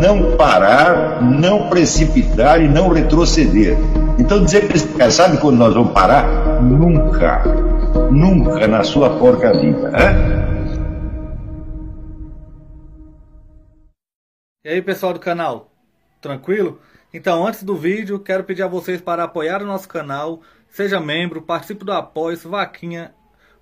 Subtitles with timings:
[0.00, 3.76] não parar, não precipitar e não retroceder.
[4.18, 6.62] Então dizer esse cara, sabe quando nós vamos parar?
[6.62, 7.44] Nunca,
[8.10, 9.90] nunca na sua porca vida.
[9.90, 10.40] Né?
[14.64, 15.70] E aí pessoal do canal,
[16.20, 16.80] tranquilo?
[17.12, 20.40] Então antes do vídeo, quero pedir a vocês para apoiar o nosso canal,
[20.70, 23.12] seja membro, participe do apoio, vaquinha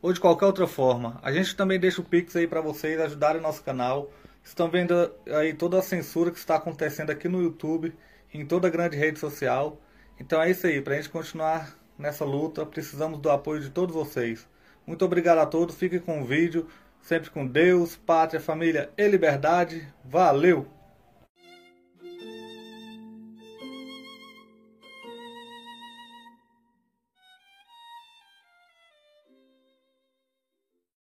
[0.00, 1.18] ou de qualquer outra forma.
[1.20, 4.09] A gente também deixa o Pix aí para vocês ajudarem o nosso canal.
[4.49, 4.95] Estão vendo
[5.27, 7.95] aí toda a censura que está acontecendo aqui no YouTube,
[8.33, 9.79] em toda a grande rede social.
[10.19, 13.95] Então é isso aí, para a gente continuar nessa luta, precisamos do apoio de todos
[13.95, 14.48] vocês.
[14.87, 16.66] Muito obrigado a todos, fiquem com o vídeo,
[17.02, 19.87] sempre com Deus, pátria, família e liberdade.
[20.02, 20.66] Valeu!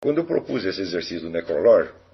[0.02, 2.05] Quando eu propus esse exercício do necrológio,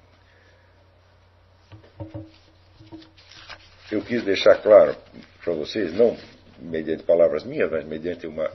[3.92, 4.96] eu quis deixar claro
[5.44, 6.18] para vocês, não
[6.60, 8.50] mediante palavras minhas, mas mediante uma,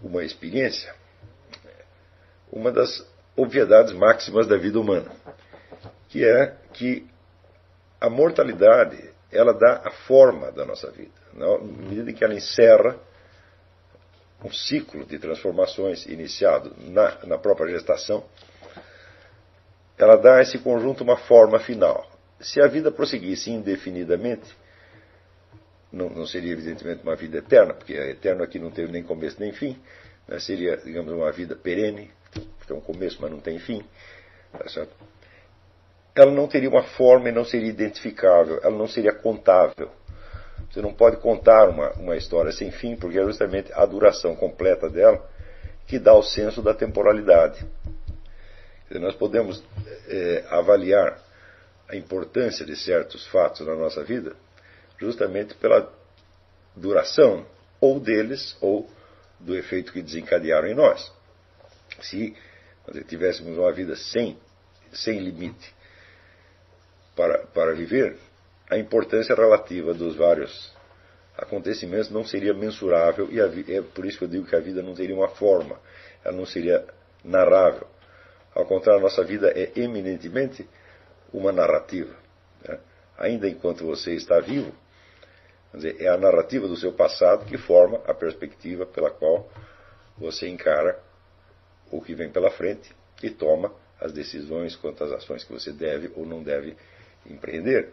[0.00, 0.94] uma experiência,
[2.50, 3.04] uma das
[3.36, 5.10] obviedades máximas da vida humana,
[6.08, 7.06] que é que
[8.00, 11.12] a mortalidade ela dá a forma da nossa vida.
[11.32, 12.96] Na medida em que ela encerra
[14.42, 18.24] um ciclo de transformações iniciado na, na própria gestação,
[20.04, 22.08] ela dá a esse conjunto uma forma final.
[22.40, 24.56] Se a vida prosseguisse indefinidamente,
[25.92, 29.38] não, não, seria evidentemente uma vida eterna, porque a eterno aqui não teve nem começo
[29.40, 29.76] nem fim,
[30.26, 30.38] né?
[30.38, 33.84] seria, digamos, uma vida perene, que tem um começo, mas não tem fim.
[34.52, 34.86] Tá
[36.14, 39.90] ela não teria uma forma e não seria identificável, ela não seria contável.
[40.70, 44.88] Você não pode contar uma, uma história sem fim, porque é justamente a duração completa
[44.88, 45.28] dela
[45.86, 47.66] que dá o senso da temporalidade.
[48.98, 49.62] Nós podemos
[50.08, 51.20] é, avaliar
[51.88, 54.34] a importância de certos fatos na nossa vida
[54.98, 55.92] justamente pela
[56.76, 57.46] duração
[57.80, 58.88] ou deles ou
[59.38, 61.10] do efeito que desencadearam em nós.
[62.02, 62.36] Se
[62.86, 64.38] nós tivéssemos uma vida sem,
[64.92, 65.74] sem limite
[67.16, 68.16] para, para viver,
[68.68, 70.72] a importância relativa dos vários
[71.36, 74.94] acontecimentos não seria mensurável e é por isso que eu digo que a vida não
[74.94, 75.80] teria uma forma,
[76.22, 76.86] ela não seria
[77.24, 77.86] narrável.
[78.54, 80.68] Ao contrário, nossa vida é eminentemente
[81.32, 82.14] uma narrativa.
[82.66, 82.78] Né?
[83.18, 84.74] Ainda enquanto você está vivo,
[85.72, 89.48] dizer, é a narrativa do seu passado que forma a perspectiva pela qual
[90.18, 91.00] você encara
[91.90, 96.10] o que vem pela frente e toma as decisões quanto às ações que você deve
[96.16, 96.76] ou não deve
[97.26, 97.92] empreender.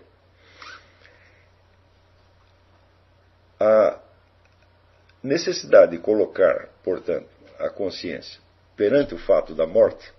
[3.59, 3.99] A
[5.21, 7.27] necessidade de colocar, portanto,
[7.59, 8.39] a consciência
[8.75, 10.13] perante o fato da morte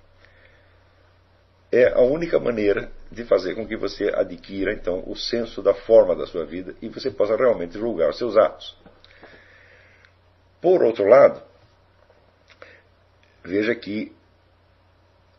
[1.70, 6.16] é a única maneira de fazer com que você adquira, então, o senso da forma
[6.16, 8.76] da sua vida e você possa realmente julgar os seus atos.
[10.60, 11.42] Por outro lado,
[13.44, 14.12] veja que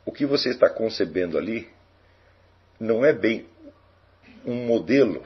[0.05, 1.67] o que você está concebendo ali
[2.79, 3.47] não é bem
[4.45, 5.25] um modelo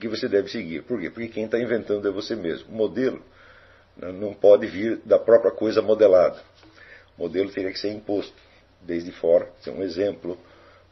[0.00, 0.82] que você deve seguir.
[0.82, 1.10] Por quê?
[1.10, 2.72] Porque quem está inventando é você mesmo.
[2.72, 3.22] O modelo
[3.96, 6.40] né, não pode vir da própria coisa modelada.
[7.16, 8.45] O modelo teria que ser imposto
[8.80, 10.38] desde fora, ser um exemplo,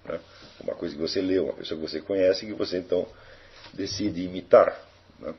[0.04, 0.20] né,
[0.60, 3.06] uma coisa que você leu, uma pessoa que você conhece, que você então
[3.72, 4.78] decide imitar.
[5.18, 5.34] Né.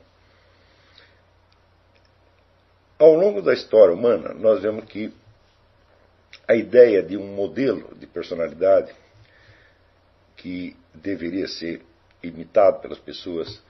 [2.98, 5.12] Ao longo da história humana, nós vemos que
[6.48, 8.94] a ideia de um modelo de personalidade
[10.36, 11.82] que deveria ser
[12.22, 13.60] imitado pelas pessoas,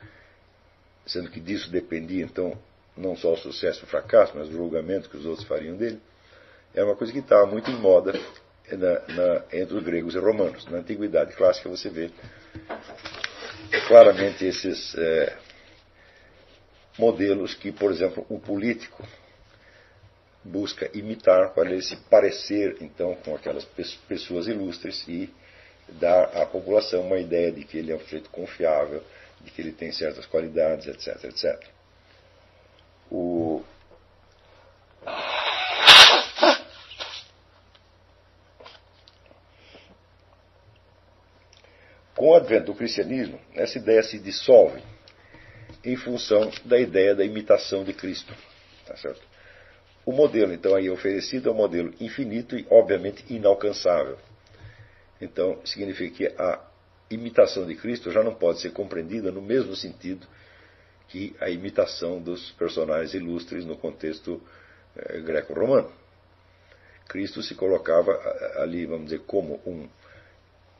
[1.06, 2.56] sendo que disso dependia então
[2.96, 6.00] não só o sucesso ou o fracasso, mas o julgamento que os outros fariam dele,
[6.74, 8.12] é uma coisa que estava muito em moda
[8.72, 10.64] na, na, entre os gregos e romanos.
[10.66, 12.10] Na antiguidade clássica você vê
[13.86, 15.36] claramente esses é,
[16.98, 19.06] modelos que, por exemplo, o político
[20.46, 23.64] busca imitar para ele se parecer então com aquelas
[24.08, 25.32] pessoas ilustres e
[25.88, 29.02] dar à população uma ideia de que ele é um sujeito confiável,
[29.40, 31.64] de que ele tem certas qualidades, etc, etc.
[33.10, 33.62] O...
[42.14, 44.80] Com o advento do cristianismo, essa ideia se dissolve
[45.84, 48.32] em função da ideia da imitação de Cristo.
[48.86, 49.20] Tá certo?
[50.04, 54.16] O modelo, então, aí oferecido é um modelo infinito e, obviamente, inalcançável.
[55.20, 56.64] Então, significa que a
[57.10, 60.26] imitação de Cristo já não pode ser compreendida no mesmo sentido
[61.08, 64.40] que a imitação dos personagens ilustres no contexto
[64.96, 65.90] eh, greco-romano.
[67.08, 68.12] Cristo se colocava
[68.56, 69.88] ali, vamos dizer, como um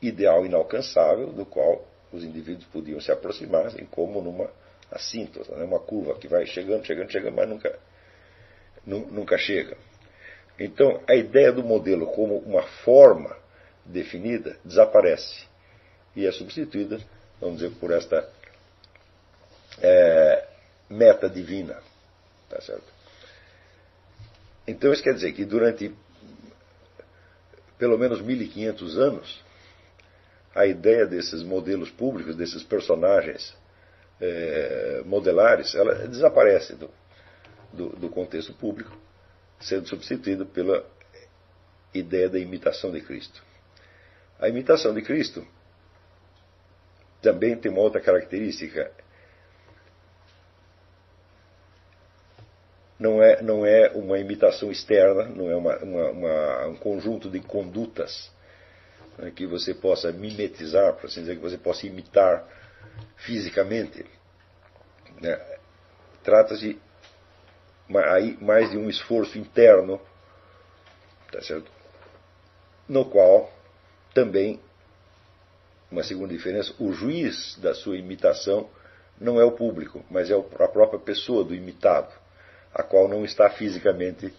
[0.01, 4.49] ideal inalcançável, do qual os indivíduos podiam se aproximar, assim como numa
[4.91, 5.65] assíntota, né?
[5.65, 7.79] uma curva que vai chegando, chegando, chegando, mas nunca,
[8.85, 9.77] nunca chega.
[10.59, 13.35] Então, a ideia do modelo como uma forma
[13.85, 15.45] definida desaparece
[16.15, 16.99] e é substituída,
[17.39, 18.27] vamos dizer, por esta
[19.81, 20.47] é,
[20.89, 21.79] meta divina.
[22.49, 22.97] Tá certo?
[24.65, 25.93] Então, isso quer dizer que durante
[27.77, 29.43] pelo menos 1500 anos,
[30.57, 33.55] a ideia desses modelos públicos, desses personagens
[34.19, 36.89] é, modelares, ela desaparece do,
[37.71, 38.91] do, do contexto público,
[39.59, 40.83] sendo substituída pela
[41.93, 43.43] ideia da imitação de Cristo.
[44.39, 45.47] A imitação de Cristo
[47.21, 48.91] também tem uma outra característica.
[52.97, 57.41] Não é, não é uma imitação externa, não é uma, uma, uma, um conjunto de
[57.41, 58.35] condutas
[59.17, 62.47] né, que você possa mimetizar, por assim dizer, que você possa imitar
[63.15, 64.05] fisicamente.
[65.21, 65.39] Né.
[66.23, 66.79] Trata-se
[68.41, 69.99] mais de um esforço interno,
[71.31, 71.77] tá certo?
[72.87, 73.51] no qual
[74.13, 74.59] também,
[75.91, 78.69] uma segunda diferença, o juiz da sua imitação
[79.19, 82.13] não é o público, mas é a própria pessoa do imitado,
[82.73, 84.33] a qual não está fisicamente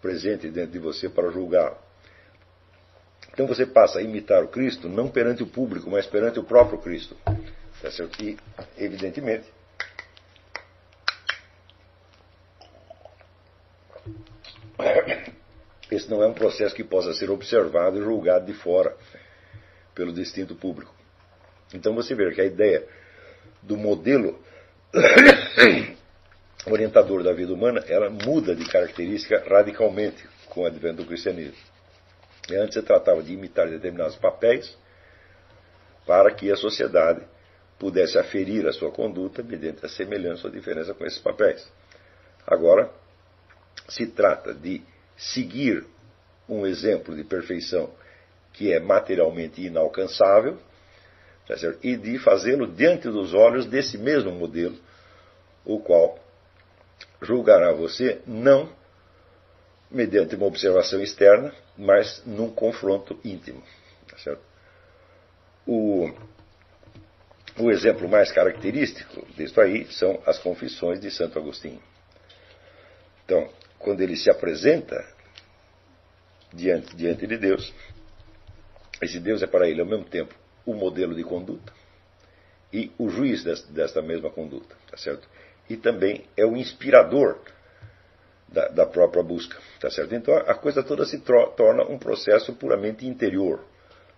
[0.00, 1.76] presente dentro de você para julgá-lo.
[3.40, 6.76] Então você passa a imitar o Cristo não perante o público, mas perante o próprio
[6.76, 7.16] Cristo.
[7.80, 8.22] Tá certo?
[8.22, 8.36] E,
[8.76, 9.50] evidentemente,
[15.90, 18.94] esse não é um processo que possa ser observado e julgado de fora
[19.94, 20.94] pelo distinto público.
[21.72, 22.86] Então você vê que a ideia
[23.62, 24.38] do modelo
[26.70, 31.69] orientador da vida humana, ela muda de característica radicalmente com o advento do cristianismo.
[32.50, 34.76] E antes se tratava de imitar determinados papéis
[36.06, 37.22] para que a sociedade
[37.78, 41.66] pudesse aferir a sua conduta mediante a semelhança ou diferença com esses papéis.
[42.46, 42.90] Agora,
[43.88, 44.82] se trata de
[45.16, 45.86] seguir
[46.48, 47.90] um exemplo de perfeição
[48.52, 50.58] que é materialmente inalcançável,
[51.46, 54.76] tá e de fazê-lo diante dos olhos desse mesmo modelo,
[55.64, 56.18] o qual
[57.22, 58.68] julgará você não
[59.90, 63.62] mediante uma observação externa, mas num confronto íntimo.
[64.06, 64.36] Tá
[65.66, 66.10] o,
[67.58, 71.80] o exemplo mais característico disso aí são as confissões de Santo Agostinho.
[73.24, 73.48] Então,
[73.78, 75.02] quando ele se apresenta
[76.52, 77.72] diante, diante de Deus,
[79.00, 80.34] esse Deus é para ele ao mesmo tempo
[80.66, 81.72] o modelo de conduta
[82.70, 85.26] e o juiz desta mesma conduta, tá certo?
[85.68, 87.40] E também é o inspirador
[88.52, 90.14] da, da própria busca, tá certo?
[90.14, 93.64] Então a coisa toda se torna um processo puramente interior,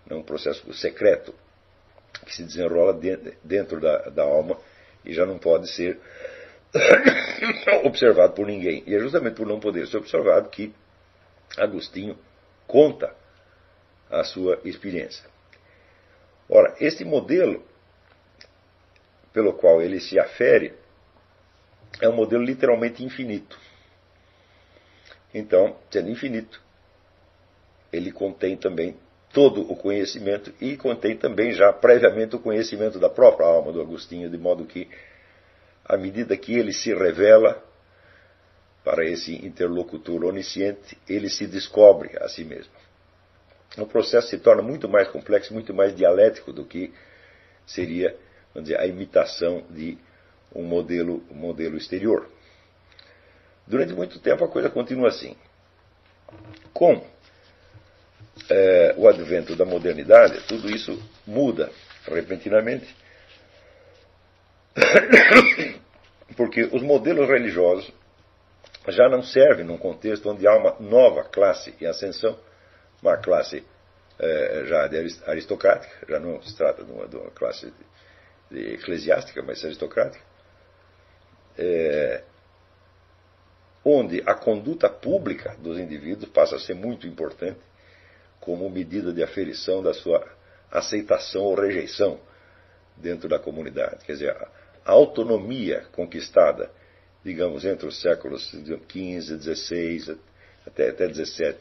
[0.08, 1.34] não um processo secreto
[2.24, 4.58] que se desenrola dentro, dentro da, da alma
[5.04, 5.98] e já não pode ser
[7.84, 8.82] observado por ninguém.
[8.86, 10.72] E é justamente por não poder ser observado que
[11.58, 12.18] Agostinho
[12.66, 13.14] conta
[14.10, 15.24] a sua experiência.
[16.48, 17.62] Ora, este modelo
[19.32, 20.74] pelo qual ele se afere
[22.00, 23.58] é um modelo literalmente infinito.
[25.34, 26.60] Então, sendo infinito,
[27.92, 28.96] ele contém também
[29.32, 34.28] todo o conhecimento e contém também já previamente o conhecimento da própria alma do Agostinho,
[34.28, 34.88] de modo que
[35.84, 37.62] à medida que ele se revela
[38.84, 42.72] para esse interlocutor onisciente, ele se descobre a si mesmo.
[43.78, 46.92] O processo se torna muito mais complexo, muito mais dialético do que
[47.66, 48.14] seria,
[48.54, 49.96] dizer, a imitação de
[50.54, 52.28] um modelo, um modelo exterior.
[53.66, 55.36] Durante muito tempo a coisa continua assim.
[56.72, 57.04] Com
[58.50, 61.70] é, o advento da modernidade, tudo isso muda
[62.06, 62.94] repentinamente
[66.36, 67.92] porque os modelos religiosos
[68.88, 72.38] já não servem num contexto onde há uma nova classe em ascensão,
[73.00, 73.64] uma classe
[74.18, 74.88] é, já
[75.26, 77.72] aristocrática, já não se trata de uma, de uma classe
[78.50, 80.24] de, de eclesiástica, mas aristocrática,
[81.56, 82.22] é,
[83.84, 87.58] onde a conduta pública dos indivíduos passa a ser muito importante
[88.40, 90.24] como medida de aferição da sua
[90.70, 92.18] aceitação ou rejeição
[92.96, 94.04] dentro da comunidade.
[94.04, 94.36] Quer dizer,
[94.84, 96.70] a autonomia conquistada,
[97.24, 100.18] digamos, entre os séculos XV, XVI
[100.66, 101.56] até, até XVII,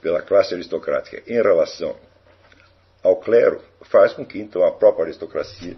[0.00, 1.96] pela classe aristocrática em relação
[3.02, 5.76] ao clero, faz com que então a própria aristocracia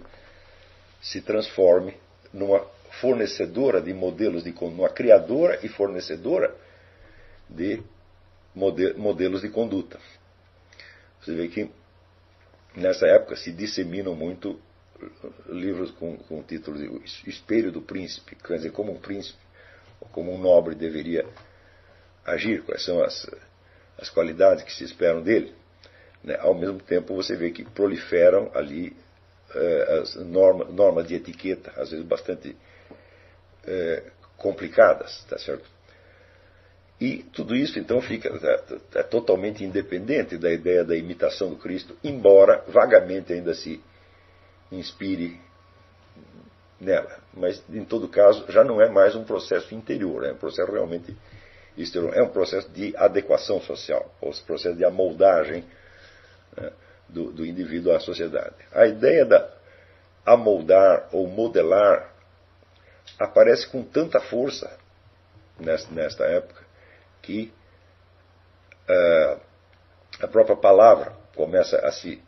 [1.01, 1.95] se transforme
[2.31, 2.65] numa
[2.99, 6.55] fornecedora de modelos de uma criadora e fornecedora
[7.49, 7.81] de
[8.55, 9.99] modelos de conduta.
[11.21, 11.69] Você vê que
[12.75, 14.59] nessa época se disseminam muito
[15.47, 19.39] livros com, com o título de Espelho do Príncipe, quer dizer, como um príncipe,
[19.99, 21.25] ou como um nobre deveria
[22.25, 23.29] agir, quais são as,
[23.97, 25.53] as qualidades que se esperam dele.
[26.23, 26.37] Né?
[26.39, 28.95] Ao mesmo tempo, você vê que proliferam ali
[29.55, 32.55] eh, as normas norma de etiqueta, às vezes bastante
[33.65, 34.03] eh,
[34.37, 35.69] complicadas, tá certo?
[36.99, 41.97] E tudo isso então fica é, é totalmente independente da ideia da imitação do Cristo,
[42.03, 43.81] embora vagamente ainda se
[44.71, 45.39] inspire
[46.79, 47.19] nela.
[47.33, 51.15] Mas, em todo caso, já não é mais um processo interior, é um processo realmente
[51.77, 52.15] exterior.
[52.15, 55.63] É um processo de adequação social, ou um processo de amoldagem
[56.55, 56.71] né,
[57.09, 58.55] do, do indivíduo à sociedade.
[58.71, 59.49] A ideia da
[60.25, 62.13] amoldar ou modelar
[63.19, 64.77] aparece com tanta força
[65.59, 66.63] nesta, nesta época
[67.21, 67.53] que
[68.89, 69.39] uh,
[70.21, 72.21] a própria palavra começa a se,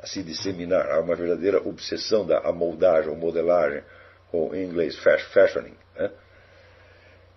[0.00, 0.90] a se disseminar.
[0.90, 3.82] Há uma verdadeira obsessão da amoldagem ou modelagem,
[4.32, 5.76] ou em inglês fashioning.
[5.94, 6.10] Né?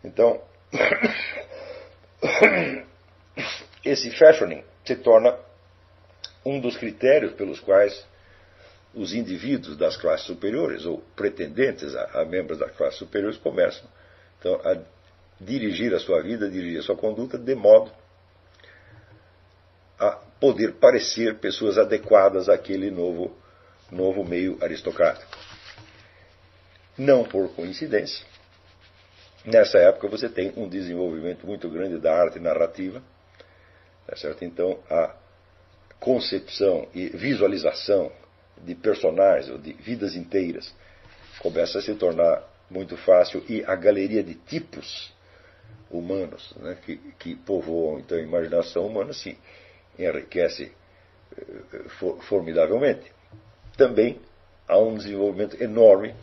[0.04, 0.42] Então,
[3.84, 5.38] esse fashioning se torna
[6.50, 8.06] um dos critérios pelos quais
[8.94, 13.88] os indivíduos das classes superiores, ou pretendentes a, a membros das classes superiores, começam
[14.40, 14.78] então, a
[15.40, 17.92] dirigir a sua vida, dirigir a sua conduta de modo
[20.00, 23.36] a poder parecer pessoas adequadas àquele novo,
[23.92, 25.38] novo meio aristocrático.
[26.98, 28.26] Não por coincidência,
[29.46, 33.02] nessa época você tem um desenvolvimento muito grande da arte narrativa,
[34.08, 34.44] tá certo?
[34.44, 35.16] Então a
[36.00, 38.12] concepção e visualização
[38.58, 40.74] de personagens ou de vidas inteiras
[41.40, 45.14] começa a se tornar muito fácil e a galeria de tipos
[45.90, 49.38] humanos né, que, que, povoam então a imaginação humana se
[49.98, 50.72] enriquece
[51.38, 51.90] eh,
[52.22, 53.12] formidavelmente.
[53.76, 54.20] Também
[54.68, 56.14] há um desenvolvimento enorme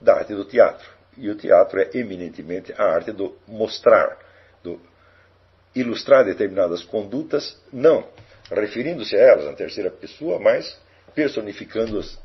[0.00, 0.88] da arte do teatro.
[1.16, 4.16] E o teatro é eminentemente a arte do mostrar,
[4.62, 4.80] do
[5.74, 8.06] ilustrar determinadas condutas, não
[8.50, 10.78] referindo-se a elas na terceira pessoa, mas
[11.14, 12.18] personificando-as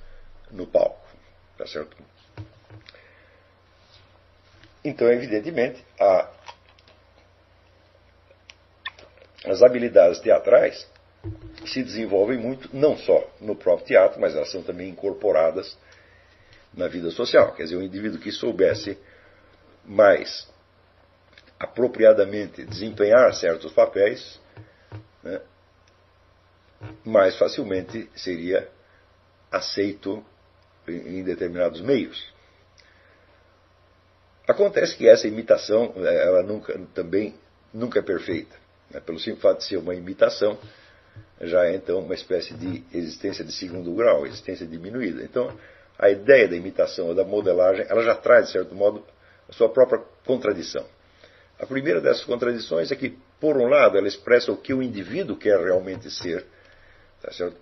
[0.52, 1.06] no palco.
[1.58, 1.96] Tá certo?
[4.84, 6.30] Então, evidentemente, a
[9.46, 10.90] as habilidades teatrais
[11.66, 15.78] se desenvolvem muito, não só no próprio teatro, mas elas são também incorporadas
[16.74, 17.54] na vida social.
[17.54, 18.98] Quer dizer, o indivíduo que soubesse
[19.84, 20.48] mais
[21.60, 24.40] apropriadamente desempenhar certos papéis,
[25.24, 25.42] né,
[27.04, 28.70] mais facilmente seria
[29.52, 30.24] aceito
[30.88, 32.34] em determinados meios.
[34.48, 37.34] Acontece que essa imitação, ela nunca, também
[37.74, 38.56] nunca é perfeita.
[38.92, 39.00] Né?
[39.00, 40.58] Pelo simples fato de ser uma imitação,
[41.42, 45.24] já é então uma espécie de existência de segundo grau, existência diminuída.
[45.24, 45.52] Então,
[45.98, 49.04] a ideia da imitação ou da modelagem, ela já traz, de certo modo,
[49.50, 50.86] a sua própria contradição.
[51.60, 55.38] A primeira dessas contradições é que, por um lado, ela expressa o que o indivíduo
[55.38, 56.46] quer realmente ser,
[57.26, 57.58] tá certo?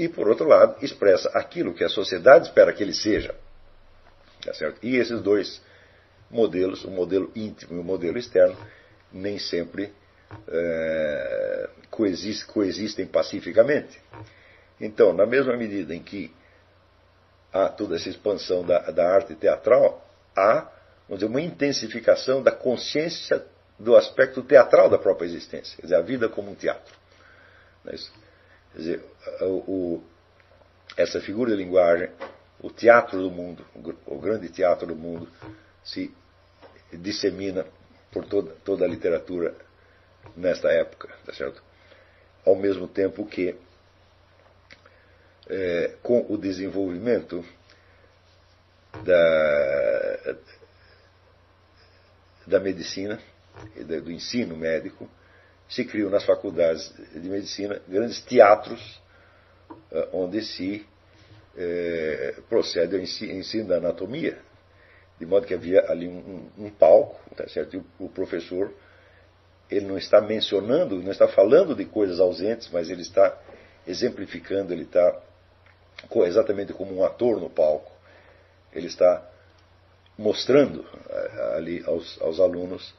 [0.00, 3.34] e, por outro lado, expressa aquilo que a sociedade espera que ele seja.
[4.42, 4.78] Tá certo?
[4.82, 5.60] E esses dois
[6.30, 8.56] modelos, o modelo íntimo e o modelo externo,
[9.12, 9.92] nem sempre
[10.48, 14.00] é, coexistem pacificamente.
[14.80, 16.34] Então, na mesma medida em que
[17.52, 20.02] há toda essa expansão da, da arte teatral,
[20.34, 20.66] há
[21.10, 23.44] dizer, uma intensificação da consciência
[23.78, 26.94] do aspecto teatral da própria existência, quer dizer, a vida como um teatro.
[27.84, 27.94] É
[28.72, 29.04] quer dizer,
[29.42, 30.04] o, o,
[30.96, 32.10] essa figura de linguagem,
[32.60, 33.64] o teatro do mundo,
[34.06, 35.28] o grande teatro do mundo,
[35.84, 36.14] se
[36.92, 37.66] dissemina
[38.12, 39.54] por toda, toda a literatura
[40.36, 41.62] nesta época, tá certo?
[42.44, 43.54] Ao mesmo tempo que,
[45.48, 47.44] é, com o desenvolvimento
[49.04, 50.36] da,
[52.46, 53.20] da medicina
[53.76, 55.08] e do ensino médico,
[55.70, 59.00] se criam nas faculdades de medicina grandes teatros
[59.92, 60.84] é, onde se
[61.56, 64.38] é, procede ao ensino da anatomia,
[65.18, 67.76] de modo que havia ali um, um, um palco, tá certo?
[67.76, 68.72] E o, o professor
[69.70, 73.38] ele não está mencionando, não está falando de coisas ausentes, mas ele está
[73.86, 75.20] exemplificando, ele está
[76.26, 77.92] exatamente como um ator no palco.
[78.72, 79.24] Ele está
[80.18, 82.94] mostrando eh, ali aos, aos alunos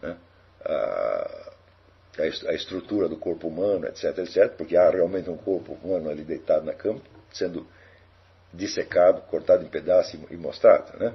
[0.00, 0.16] né,
[0.64, 1.52] a,
[2.18, 6.64] a estrutura do corpo humano, etc, etc, porque há realmente um corpo humano ali deitado
[6.64, 7.00] na cama,
[7.32, 7.66] sendo
[8.52, 10.98] dissecado, cortado em pedaços e mostrado.
[10.98, 11.14] Né?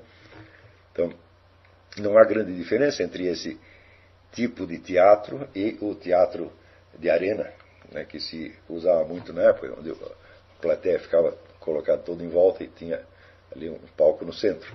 [0.91, 1.11] Então,
[1.97, 3.59] não há grande diferença entre esse
[4.31, 6.51] tipo de teatro e o teatro
[6.97, 7.51] de arena,
[7.91, 9.93] né, que se usava muito na época, onde
[10.61, 13.01] plateia ficava colocada toda em volta e tinha
[13.53, 14.71] ali um palco no centro.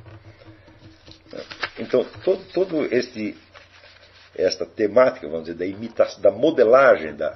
[1.79, 3.37] Então, todo, todo este,
[4.37, 7.31] esta temática, vamos dizer, da imitação, da modelagem da,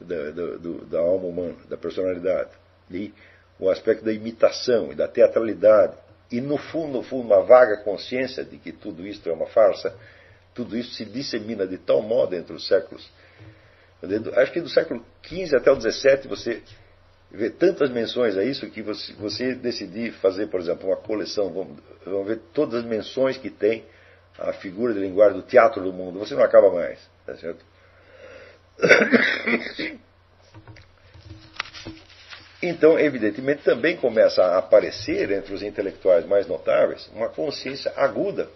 [0.00, 2.50] da, do, da alma humana, da personalidade,
[2.90, 3.12] e
[3.58, 5.94] o aspecto da imitação e da teatralidade,
[6.32, 9.94] e no fundo, no fundo, uma vaga consciência de que tudo isso é uma farsa,
[10.54, 13.08] tudo isso se dissemina de tal modo entre os séculos.
[14.36, 16.62] Acho que do século XV até o XVII você
[17.30, 21.78] vê tantas menções a isso que você, você decidir fazer, por exemplo, uma coleção, vamos,
[22.04, 23.84] vamos ver todas as menções que tem
[24.40, 27.64] a figura de linguagem do teatro do mundo, você não acaba mais, tá certo?
[32.62, 38.50] Então, evidentemente, também começa a aparecer entre os intelectuais mais notáveis uma consciência aguda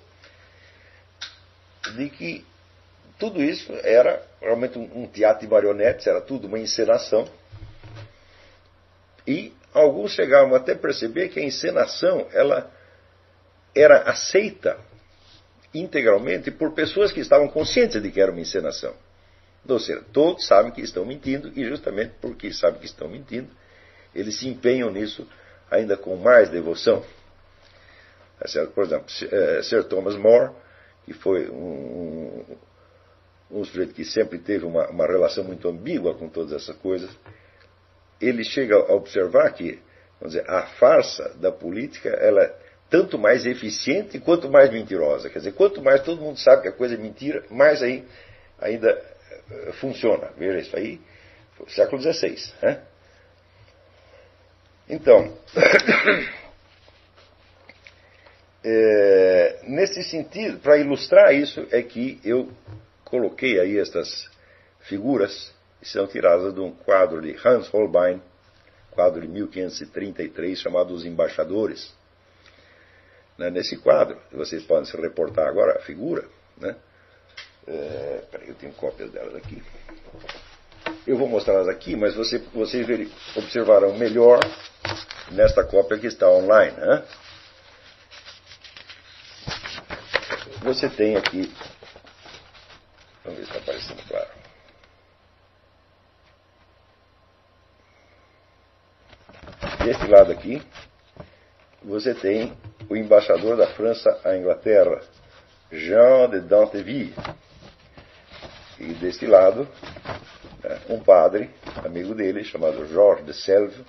[1.97, 2.45] de que
[3.19, 7.27] tudo isso era realmente um teatro de marionetes, era tudo uma encenação.
[9.27, 12.71] E alguns chegavam até a perceber que a encenação ela
[13.75, 14.79] era aceita
[15.75, 18.95] integralmente por pessoas que estavam conscientes de que era uma encenação.
[19.69, 23.49] Ou seja, todos sabem que estão mentindo e justamente porque sabem que estão mentindo,
[24.15, 25.27] eles se empenham nisso
[25.71, 27.05] ainda com mais devoção.
[28.39, 30.53] Tá Por exemplo, eh, Sir Thomas More,
[31.05, 32.45] que foi um,
[33.51, 37.11] um sujeito que sempre teve uma, uma relação muito ambígua com todas essas coisas,
[38.21, 39.81] ele chega a observar que
[40.21, 42.64] vamos dizer, a farsa da política ela é
[42.95, 45.29] tanto mais eficiente quanto mais mentirosa.
[45.29, 48.05] Quer dizer, quanto mais todo mundo sabe que a coisa é mentira, mais aí
[48.57, 48.89] ainda
[49.51, 50.31] eh, funciona.
[50.39, 51.01] Veja isso aí,
[51.67, 52.37] século XVI.
[52.63, 52.81] Né?
[54.89, 55.37] Então,
[58.63, 62.49] é, nesse sentido, para ilustrar isso, é que eu
[63.05, 64.31] coloquei aí estas
[64.83, 68.23] figuras que são tiradas de um quadro de Hans Holbein,
[68.93, 71.93] quadro de 1533, chamado Os Embaixadores.
[73.37, 76.25] Né, nesse quadro, vocês podem se reportar agora a figura,
[76.57, 76.77] né?
[77.67, 79.63] É, peraí, eu tenho cópias delas aqui.
[81.07, 82.87] Eu vou mostrá-las aqui, mas você, vocês
[83.35, 84.39] observarão melhor
[85.33, 86.77] nesta cópia que está online.
[86.77, 87.05] Né?
[90.63, 91.53] Você tem aqui.
[93.25, 94.31] Vamos ver se está aparecendo claro.
[99.85, 100.63] Deste lado aqui,
[101.85, 102.57] você tem
[102.89, 105.01] o embaixador da França à Inglaterra,
[105.71, 107.15] Jean de Danteville.
[108.79, 109.69] E deste lado,
[110.63, 111.51] né, um padre,
[111.85, 113.85] amigo dele, chamado Georges de Selve,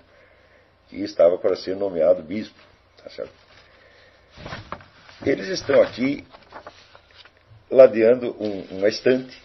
[0.89, 2.59] que estava para ser nomeado bispo.
[2.97, 3.25] Tá?
[5.25, 6.25] Eles estão aqui
[7.71, 9.41] ladeando um, uma estante,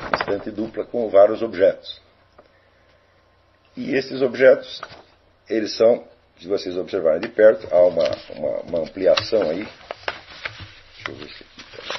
[0.00, 2.00] uma estante dupla com vários objetos.
[3.76, 4.82] E esses objetos,
[5.48, 6.06] eles são,
[6.42, 9.64] se vocês observarem de perto, há uma, uma, uma ampliação aí.
[10.96, 11.64] Deixa eu ver se aqui.
[11.76, 11.92] Tá.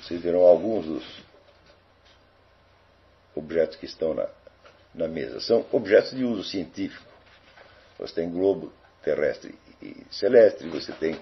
[0.00, 1.04] Vocês verão alguns dos
[3.34, 4.28] objetos que estão na,
[4.94, 5.40] na mesa.
[5.40, 7.04] São objetos de uso científico.
[7.98, 11.20] Você tem globo terrestre e celeste, você tem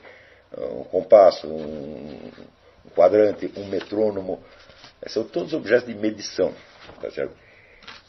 [0.52, 2.30] ah, um compasso, um,
[2.84, 4.44] um quadrante, um metrônomo.
[5.06, 6.54] São todos objetos de medição.
[7.00, 7.34] Tá certo?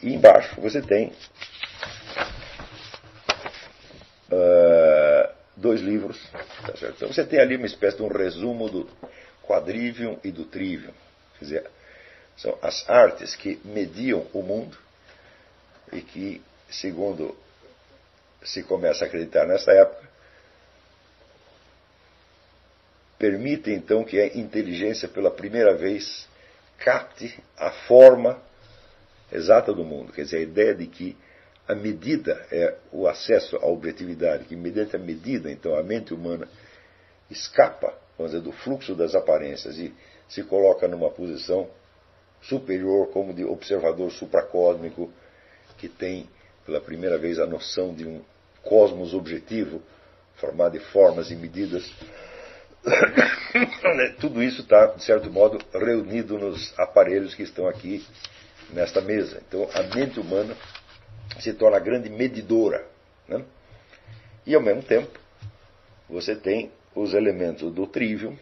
[0.03, 1.13] E embaixo você tem
[4.31, 6.19] uh, dois livros.
[6.31, 6.73] Tá?
[6.89, 8.89] Então você tem ali uma espécie de um resumo do
[9.43, 10.93] quadrivium e do trivium.
[11.37, 11.69] Quer dizer,
[12.37, 14.77] são as artes que mediam o mundo
[15.91, 17.35] e que, segundo
[18.43, 20.09] se começa a acreditar nessa época,
[23.19, 26.27] permite então que a inteligência pela primeira vez
[26.79, 28.41] capte a forma
[29.31, 30.11] exata do mundo.
[30.11, 31.15] Quer dizer, a ideia de que
[31.71, 36.45] a medida é o acesso à objetividade, que mediante a medida, então, a mente humana
[37.29, 39.93] escapa, vamos dizer, do fluxo das aparências e
[40.27, 41.69] se coloca numa posição
[42.41, 45.09] superior, como de observador supracósmico,
[45.77, 46.29] que tem
[46.65, 48.21] pela primeira vez a noção de um
[48.61, 49.81] cosmos objetivo,
[50.35, 51.89] formado de formas e medidas.
[54.19, 58.05] Tudo isso está, de certo modo, reunido nos aparelhos que estão aqui
[58.73, 59.41] nesta mesa.
[59.47, 60.53] Então, a mente humana
[61.39, 62.85] se torna a grande medidora.
[63.27, 63.43] Né?
[64.45, 65.19] E, ao mesmo tempo,
[66.09, 68.37] você tem os elementos do trivium,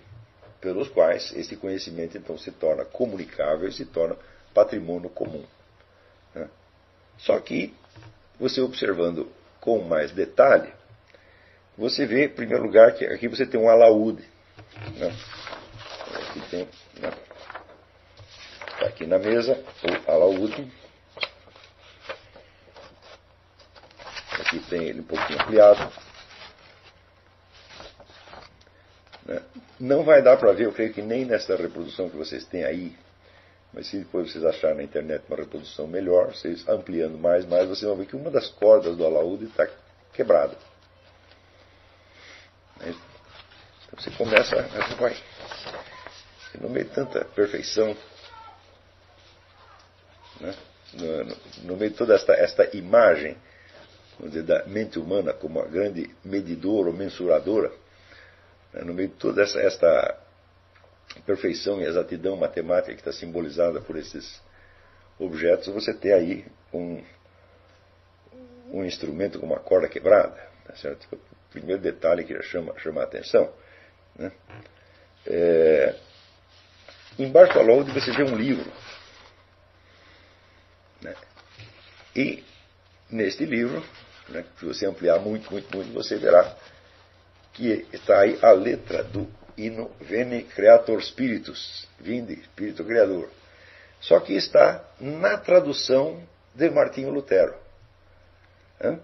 [0.60, 4.18] pelos quais esse conhecimento então se torna comunicável e se torna
[4.54, 5.46] patrimônio comum.
[6.36, 6.50] Né?
[7.18, 7.74] Só que
[8.40, 10.72] você observando com mais detalhe,
[11.78, 14.24] você vê, em primeiro lugar, que aqui você tem um alaúde.
[14.98, 15.16] Né?
[16.14, 16.68] Aqui tem,
[17.00, 17.12] né?
[18.80, 20.70] Tá aqui na mesa, o alaúde.
[24.50, 25.94] Aqui tem ele um pouquinho ampliado.
[29.26, 29.44] Né?
[29.80, 32.98] Não vai dar para ver, eu creio que nem nessa reprodução que vocês têm aí,
[33.72, 37.88] mas se depois vocês acharem na internet uma reprodução melhor, vocês ampliando mais, mais, vocês
[37.88, 39.68] vão ver que uma das cordas do alaúde está
[40.12, 40.58] quebrada.
[42.78, 42.96] Né?
[43.86, 44.96] Então você começa a.
[44.96, 45.16] Vai,
[46.60, 47.96] no meio de tanta perfeição,
[50.42, 50.56] né?
[50.94, 53.38] no, no, no, meio de toda esta, esta imagem
[54.28, 57.72] dizer, da mente humana como a grande medidora ou mensuradora,
[58.74, 58.82] né?
[58.82, 60.20] no meio de toda essa, esta
[61.26, 64.42] perfeição e exatidão matemática que está simbolizada por esses
[65.18, 67.02] objetos, você tem aí um,
[68.72, 70.50] um instrumento com uma corda quebrada.
[70.66, 71.08] Tá certo?
[71.14, 71.20] O
[71.52, 73.52] primeiro detalhe que chama, chama a atenção.
[74.16, 74.32] Né?
[75.26, 75.96] É,
[77.18, 78.72] embaixo da você vê um livro.
[81.02, 81.16] Né?
[82.16, 82.44] E
[83.10, 83.84] neste livro,
[84.32, 86.56] né, se você ampliar muito, muito, muito, você verá
[87.54, 93.30] que está aí a letra do hino Veni Creator Spiritus, vinde, Espírito Criador.
[94.00, 96.24] Só que está na tradução
[96.56, 97.56] de Martinho Lutero.
[98.82, 99.00] Hã?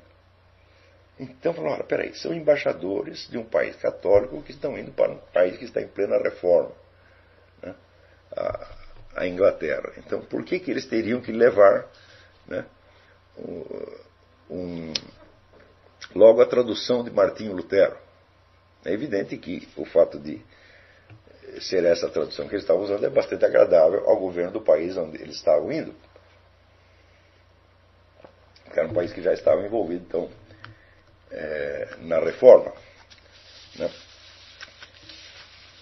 [1.20, 5.58] Então falaram, peraí, são embaixadores de um país católico que estão indo para um país
[5.58, 6.72] que está em plena reforma,
[7.62, 7.76] né?
[8.36, 8.68] a,
[9.16, 9.94] a, Inglaterra.
[9.98, 11.88] Então por que, que eles teriam que levar
[12.48, 12.66] né,
[16.16, 17.98] logo a tradução de Martinho Lutero?
[18.86, 20.42] É evidente que o fato de
[21.62, 25.22] ser essa tradução que eles estavam usando é bastante agradável ao governo do país onde
[25.22, 25.94] eles estavam indo.
[28.72, 30.30] Que era um país que já estava envolvido, então,
[31.32, 32.74] é, na reforma.
[33.78, 33.92] Né?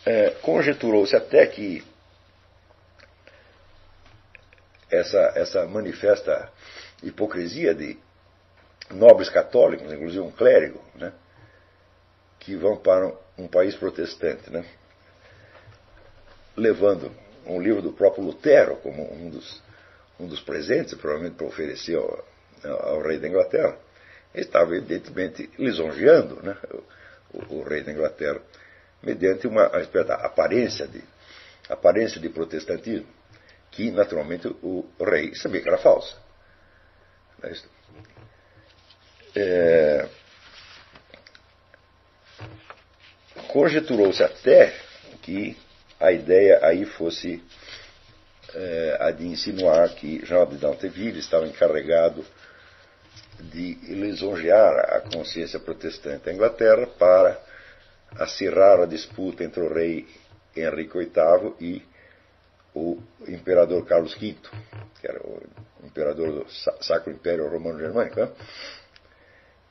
[0.05, 1.83] É, Conjeturou-se até que
[4.91, 6.51] essa, essa manifesta
[7.01, 7.97] hipocrisia de
[8.89, 11.13] nobres católicos, inclusive um clérigo, né?
[12.39, 14.65] que vão para um, país protestante, né?
[16.55, 17.11] levando
[17.45, 19.61] um livro do próprio Lutero como um dos,
[20.19, 22.25] um dos presentes, provavelmente para oferecer ao,
[22.63, 23.77] ao, rei da Inglaterra,
[24.33, 26.57] ele estava evidentemente lisonjeando né?
[27.33, 28.41] o, o, rei da Inglaterra,
[29.01, 31.03] mediante uma aparência de,
[31.69, 33.07] aparência de protestantismo,
[33.71, 36.15] que naturalmente o, rei sabia que era falsa.
[39.35, 40.07] É,
[43.53, 44.73] Conjeturou-se até
[45.21, 45.55] que
[45.99, 47.39] a ideia aí fosse
[48.51, 52.25] é, a de insinuar que Jean de Danteville estava encarregado
[53.39, 57.39] de lisonjear a consciência protestante da Inglaterra para
[58.15, 60.07] acirrar a disputa entre o rei
[60.57, 61.85] Henrique VIII e
[62.73, 64.35] o imperador Carlos V,
[64.99, 65.39] que era o
[65.83, 66.45] imperador do
[66.81, 68.19] Sacro Império Romano Germânico.
[68.19, 68.29] Né?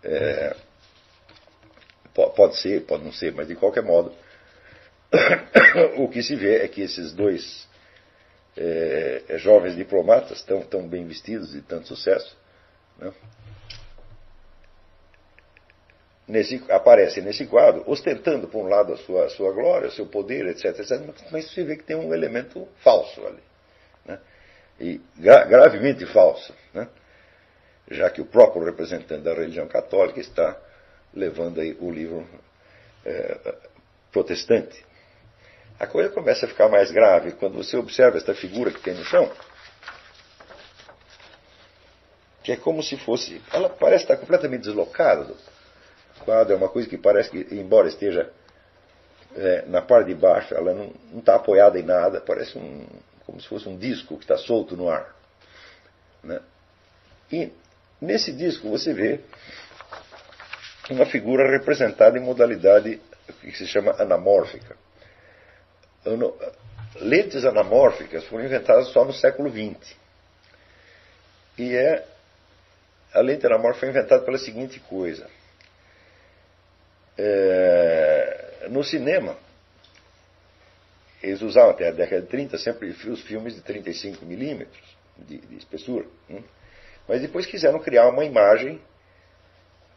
[0.05, 0.57] É,
[2.13, 4.13] Pode ser, pode não ser, mas de qualquer modo,
[5.97, 7.67] o que se vê é que esses dois
[8.55, 12.37] é, é, jovens diplomatas, tão, tão bem vestidos e tanto sucesso,
[12.99, 13.11] né,
[16.29, 20.07] nesse, aparecem nesse quadro, ostentando, por um lado, a sua, a sua glória, o seu
[20.07, 23.43] poder, etc, etc, mas você vê que tem um elemento falso ali.
[24.05, 24.21] Né,
[24.79, 26.89] e gra gravemente falso, né,
[27.91, 30.57] já que o próprio representante da religião católica está
[31.15, 32.27] levando aí o livro
[33.05, 33.55] é,
[34.11, 34.85] protestante.
[35.79, 39.05] A coisa começa a ficar mais grave quando você observa esta figura que tem no
[39.05, 39.31] chão,
[42.43, 43.43] que é como se fosse.
[43.53, 45.37] Ela parece estar completamente deslocada do
[46.25, 48.31] quadro, é uma coisa que parece que, embora esteja
[49.35, 52.87] é, na parte de baixo, ela não, está apoiada em nada, parece um,
[53.27, 55.15] como se fosse um disco que está solto no ar.
[56.23, 56.41] Né?
[57.31, 57.51] E
[58.03, 59.21] nesse disco você vê
[60.91, 63.01] uma figura representada em modalidade
[63.41, 64.77] que se chama anamórfica.
[66.97, 69.97] Lentes anamórficas foram inventadas só no século XX.
[71.57, 72.07] E é
[73.15, 75.29] a lente anamórfica foi inventada pela seguinte coisa.
[77.17, 79.37] É, no cinema,
[81.23, 84.83] eles usavam até a década de 30 sempre os filmes de 35 milímetros
[85.19, 86.07] de, de espessura.
[86.29, 86.45] Hein?
[87.09, 88.81] Mas depois quiseram criar uma imagem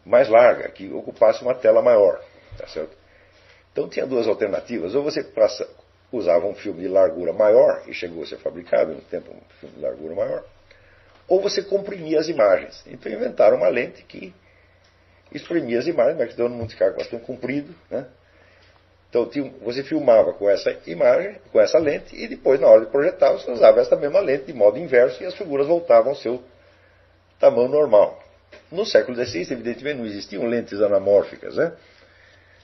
[0.05, 2.21] mais larga, que ocupasse uma tela maior.
[2.57, 2.95] Tá certo?
[3.71, 4.95] Então tinha duas alternativas.
[4.95, 5.25] Ou você
[6.11, 9.75] usava um filme de largura maior, e chegou a ser fabricado no tempo um filme
[9.75, 10.43] de largura maior,
[11.27, 12.83] ou você comprimia as imagens.
[12.87, 14.33] Então inventaram uma lente que
[15.31, 17.73] exprimia as imagens, mas que todo mundo ficava bastante comprido.
[17.89, 18.05] Né?
[19.09, 22.91] Então tinha, você filmava com essa imagem, com essa lente, e depois, na hora de
[22.91, 26.41] projetar, você usava essa mesma lente de modo inverso e as figuras voltavam ao seu
[27.39, 28.21] tamanho normal.
[28.71, 31.73] No século XVI, evidentemente, não existiam lentes anamórficas, né?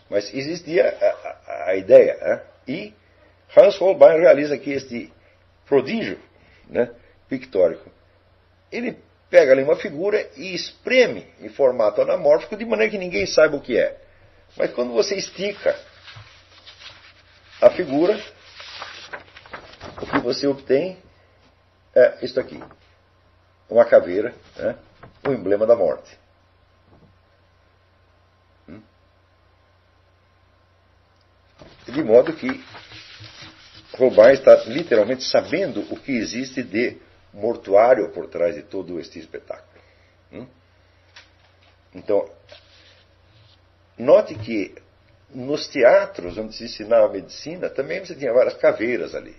[0.09, 2.17] mas existia a, a, a ideia.
[2.17, 2.41] Né?
[2.67, 2.93] E
[3.55, 5.11] Hans Holbein realiza aqui este
[5.65, 6.19] prodígio
[6.69, 6.91] né,
[7.29, 7.89] pictórico.
[8.71, 8.97] Ele
[9.29, 13.61] pega ali uma figura e espreme em formato anamórfico de maneira que ninguém saiba o
[13.61, 13.97] que é.
[14.57, 15.73] Mas quando você estica
[17.61, 18.19] a figura,
[20.01, 20.97] o que você obtém
[21.95, 22.61] é isto aqui:
[23.71, 24.77] uma caveira, né,
[25.25, 26.19] o emblema da morte.
[28.67, 28.81] Hum?
[31.85, 32.63] De modo que
[33.93, 36.97] Robin está literalmente sabendo o que existe de
[37.33, 39.81] mortuário por trás de todo este espetáculo.
[40.33, 40.47] Hum?
[41.93, 42.29] Então,
[43.97, 44.75] note que
[45.29, 49.35] nos teatros onde se ensinava medicina, também você tinha várias caveiras ali.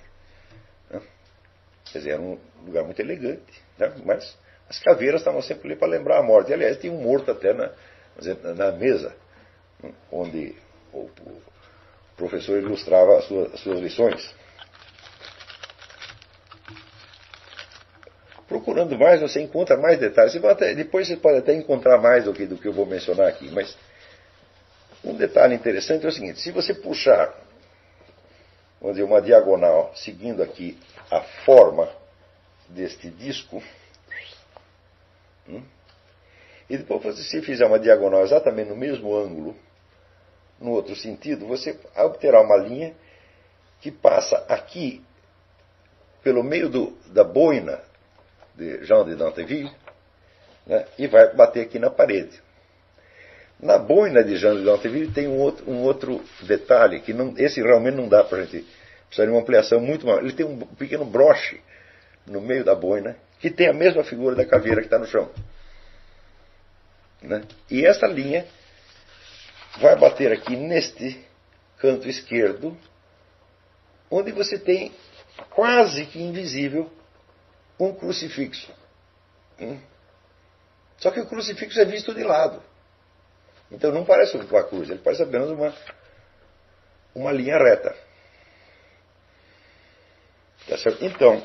[0.88, 1.02] Né?
[1.84, 3.92] Quer dizer, era um lugar muito elegante, né?
[4.04, 4.36] mas
[4.68, 6.50] as caveiras estavam sempre ali para lembrar a morte.
[6.50, 7.70] E, aliás, tinha um morto até na,
[8.54, 9.14] na mesa,
[10.10, 10.54] onde
[10.92, 11.08] o
[12.16, 14.34] professor ilustrava as suas, as suas lições.
[18.48, 20.32] Procurando mais, você encontra mais detalhes.
[20.32, 23.28] Você até, depois você pode até encontrar mais do que, do que eu vou mencionar
[23.28, 23.50] aqui.
[23.50, 23.76] Mas
[25.04, 27.34] um detalhe interessante é o seguinte: se você puxar
[28.82, 30.78] vamos dizer, uma diagonal seguindo aqui
[31.10, 31.88] a forma
[32.68, 33.62] deste disco,
[35.48, 35.62] hum,
[36.68, 39.54] e depois você fizer uma diagonal exatamente no mesmo ângulo,
[40.58, 42.94] no outro sentido, você obterá uma linha
[43.80, 45.04] que passa aqui
[46.22, 47.80] pelo meio do, da boina
[48.54, 49.70] de Jean de Danteville
[50.66, 52.40] né, e vai bater aqui na parede.
[53.60, 57.60] Na boina de Jean de Danteville tem um outro, um outro detalhe, que não, esse
[57.60, 58.66] realmente não dá para a gente.
[59.06, 60.22] Precisa de uma ampliação muito maior.
[60.22, 61.60] Ele tem um pequeno broche
[62.26, 65.30] no meio da boina, que tem a mesma figura da caveira que está no chão.
[67.20, 67.42] Né?
[67.70, 68.46] E essa linha
[69.80, 71.24] vai bater aqui neste
[71.78, 72.76] canto esquerdo,
[74.10, 74.92] onde você tem
[75.50, 76.92] quase que invisível
[77.78, 78.72] um crucifixo.
[79.60, 79.80] Hum?
[80.98, 82.62] Só que o crucifixo é visto de lado.
[83.70, 85.74] Então não parece uma cruz, ele parece apenas uma,
[87.14, 87.96] uma linha reta.
[90.68, 91.04] Tá certo?
[91.04, 91.42] Então,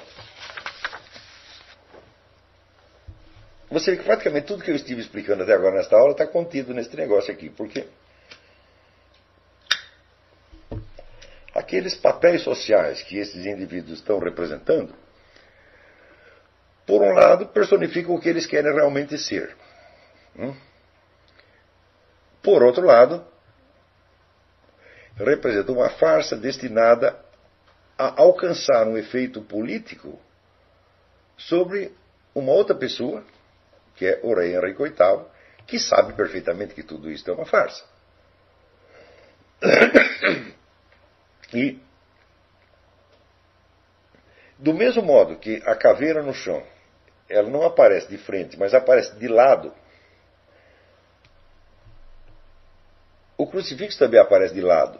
[3.70, 6.74] você vê que praticamente tudo que eu estive explicando até agora nesta aula está contido
[6.74, 7.86] nesse negócio aqui, porque
[11.54, 14.94] aqueles papéis sociais que esses indivíduos estão representando
[16.88, 19.54] por um lado, personificam o que eles querem realmente ser.
[20.40, 20.56] Hum?
[22.42, 23.26] Por outro lado,
[25.18, 27.20] representam uma farsa destinada
[27.98, 30.18] a alcançar um efeito político
[31.36, 31.92] sobre
[32.34, 33.22] uma outra pessoa,
[33.98, 35.26] que é o rei Henrique VIII,
[35.66, 37.84] que sabe perfeitamente que tudo isso é uma farsa.
[41.54, 41.80] E,
[44.58, 46.62] do mesmo modo que a caveira no chão
[47.30, 49.74] ela não aparece de frente, mas aparece de lado.
[53.38, 55.00] O crucifixo também aparece de lado,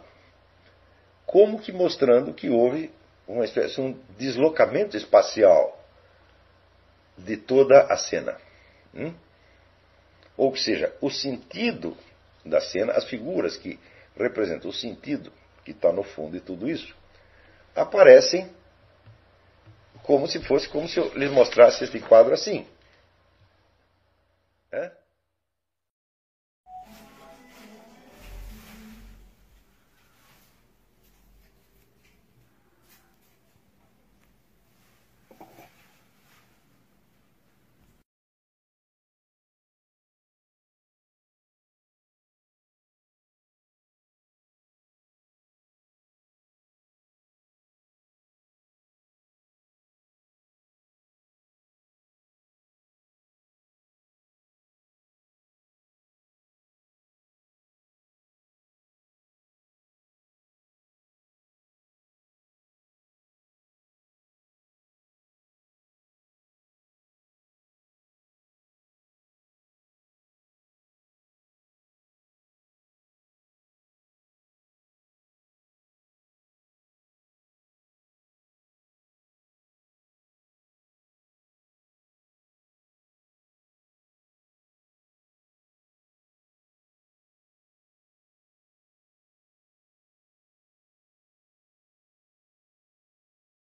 [1.26, 2.90] como que mostrando que houve
[3.26, 5.78] uma espécie um deslocamento espacial
[7.16, 8.36] de toda a cena.
[8.94, 9.14] Hum?
[10.36, 11.96] Ou seja, o sentido
[12.44, 13.78] da cena, as figuras que
[14.16, 15.32] representam o sentido
[15.64, 16.94] que está no fundo de tudo isso,
[17.74, 18.48] aparecem
[20.02, 22.66] como se fosse como se eu lhes mostrasse este quadro assim.